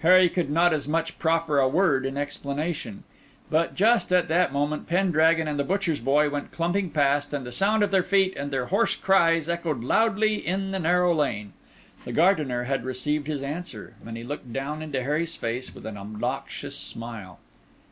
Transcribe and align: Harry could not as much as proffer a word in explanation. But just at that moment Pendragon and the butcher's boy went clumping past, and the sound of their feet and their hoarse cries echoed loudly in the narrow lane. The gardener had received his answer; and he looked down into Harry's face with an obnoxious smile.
Harry 0.00 0.28
could 0.28 0.50
not 0.50 0.72
as 0.72 0.88
much 0.88 1.10
as 1.10 1.16
proffer 1.18 1.60
a 1.60 1.68
word 1.68 2.04
in 2.04 2.16
explanation. 2.16 3.04
But 3.48 3.76
just 3.76 4.12
at 4.12 4.26
that 4.26 4.52
moment 4.52 4.88
Pendragon 4.88 5.46
and 5.46 5.56
the 5.56 5.62
butcher's 5.62 6.00
boy 6.00 6.28
went 6.30 6.50
clumping 6.50 6.90
past, 6.90 7.32
and 7.32 7.46
the 7.46 7.52
sound 7.52 7.84
of 7.84 7.92
their 7.92 8.02
feet 8.02 8.36
and 8.36 8.50
their 8.50 8.66
hoarse 8.66 8.96
cries 8.96 9.48
echoed 9.48 9.84
loudly 9.84 10.34
in 10.44 10.72
the 10.72 10.80
narrow 10.80 11.14
lane. 11.14 11.52
The 12.04 12.10
gardener 12.12 12.64
had 12.64 12.84
received 12.84 13.28
his 13.28 13.40
answer; 13.44 13.94
and 14.04 14.16
he 14.16 14.24
looked 14.24 14.52
down 14.52 14.82
into 14.82 15.00
Harry's 15.00 15.36
face 15.36 15.72
with 15.72 15.86
an 15.86 15.96
obnoxious 15.96 16.76
smile. 16.76 17.38